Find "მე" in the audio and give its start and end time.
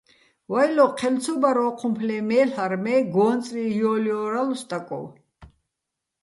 2.83-2.95